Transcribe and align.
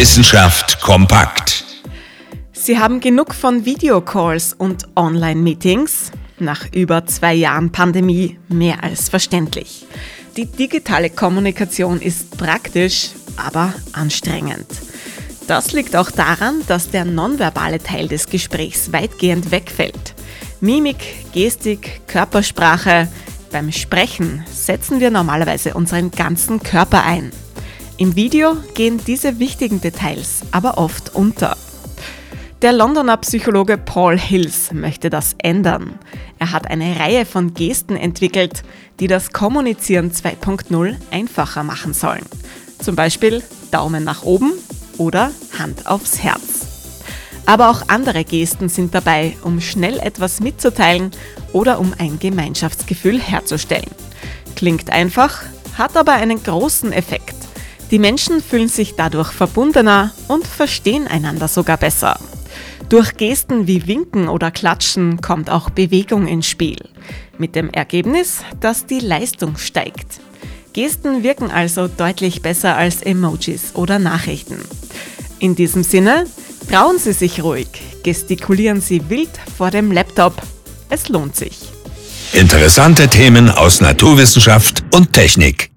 Wissenschaft 0.00 0.80
kompakt. 0.80 1.62
Sie 2.52 2.78
haben 2.78 3.00
genug 3.00 3.34
von 3.34 3.66
Videocalls 3.66 4.54
und 4.54 4.88
Online-Meetings? 4.96 6.12
Nach 6.38 6.64
über 6.72 7.04
zwei 7.04 7.34
Jahren 7.34 7.70
Pandemie 7.70 8.38
mehr 8.48 8.82
als 8.82 9.10
verständlich. 9.10 9.84
Die 10.38 10.46
digitale 10.46 11.10
Kommunikation 11.10 12.00
ist 12.00 12.38
praktisch, 12.38 13.10
aber 13.36 13.74
anstrengend. 13.92 14.64
Das 15.46 15.72
liegt 15.72 15.94
auch 15.94 16.10
daran, 16.10 16.62
dass 16.66 16.88
der 16.88 17.04
nonverbale 17.04 17.78
Teil 17.78 18.08
des 18.08 18.26
Gesprächs 18.26 18.94
weitgehend 18.94 19.50
wegfällt. 19.50 20.14
Mimik, 20.62 21.30
Gestik, 21.34 22.00
Körpersprache. 22.06 23.06
Beim 23.52 23.70
Sprechen 23.70 24.46
setzen 24.50 24.98
wir 24.98 25.10
normalerweise 25.10 25.74
unseren 25.74 26.10
ganzen 26.10 26.62
Körper 26.62 27.04
ein. 27.04 27.32
Im 28.00 28.16
Video 28.16 28.56
gehen 28.72 28.98
diese 29.06 29.38
wichtigen 29.38 29.82
Details 29.82 30.40
aber 30.52 30.78
oft 30.78 31.14
unter. 31.14 31.54
Der 32.62 32.72
Londoner 32.72 33.18
Psychologe 33.18 33.76
Paul 33.76 34.18
Hills 34.18 34.72
möchte 34.72 35.10
das 35.10 35.34
ändern. 35.36 35.98
Er 36.38 36.50
hat 36.50 36.66
eine 36.70 36.98
Reihe 36.98 37.26
von 37.26 37.52
Gesten 37.52 37.96
entwickelt, 37.96 38.62
die 39.00 39.06
das 39.06 39.32
Kommunizieren 39.32 40.12
2.0 40.12 40.96
einfacher 41.10 41.62
machen 41.62 41.92
sollen. 41.92 42.24
Zum 42.78 42.96
Beispiel 42.96 43.42
Daumen 43.70 44.02
nach 44.02 44.22
oben 44.22 44.54
oder 44.96 45.30
Hand 45.58 45.86
aufs 45.86 46.22
Herz. 46.22 46.68
Aber 47.44 47.68
auch 47.68 47.82
andere 47.88 48.24
Gesten 48.24 48.70
sind 48.70 48.94
dabei, 48.94 49.36
um 49.42 49.60
schnell 49.60 49.98
etwas 49.98 50.40
mitzuteilen 50.40 51.10
oder 51.52 51.78
um 51.78 51.92
ein 51.98 52.18
Gemeinschaftsgefühl 52.18 53.20
herzustellen. 53.20 53.90
Klingt 54.56 54.88
einfach, 54.88 55.42
hat 55.76 55.98
aber 55.98 56.12
einen 56.12 56.42
großen 56.42 56.94
Effekt. 56.94 57.39
Die 57.90 57.98
Menschen 57.98 58.42
fühlen 58.42 58.68
sich 58.68 58.94
dadurch 58.94 59.32
verbundener 59.32 60.12
und 60.28 60.46
verstehen 60.46 61.08
einander 61.08 61.48
sogar 61.48 61.76
besser. 61.76 62.18
Durch 62.88 63.16
Gesten 63.16 63.66
wie 63.66 63.86
Winken 63.86 64.28
oder 64.28 64.50
Klatschen 64.50 65.20
kommt 65.20 65.50
auch 65.50 65.70
Bewegung 65.70 66.26
ins 66.26 66.46
Spiel. 66.46 66.78
Mit 67.38 67.54
dem 67.54 67.70
Ergebnis, 67.70 68.38
dass 68.60 68.86
die 68.86 69.00
Leistung 69.00 69.56
steigt. 69.56 70.20
Gesten 70.72 71.22
wirken 71.22 71.50
also 71.50 71.88
deutlich 71.88 72.42
besser 72.42 72.76
als 72.76 73.02
Emojis 73.02 73.74
oder 73.74 73.98
Nachrichten. 73.98 74.58
In 75.40 75.54
diesem 75.54 75.82
Sinne, 75.82 76.26
trauen 76.70 76.98
Sie 76.98 77.12
sich 77.12 77.42
ruhig, 77.42 77.68
gestikulieren 78.02 78.80
Sie 78.80 79.08
wild 79.08 79.30
vor 79.56 79.70
dem 79.70 79.90
Laptop. 79.90 80.34
Es 80.90 81.08
lohnt 81.08 81.34
sich. 81.34 81.58
Interessante 82.32 83.08
Themen 83.08 83.50
aus 83.50 83.80
Naturwissenschaft 83.80 84.84
und 84.94 85.12
Technik. 85.12 85.70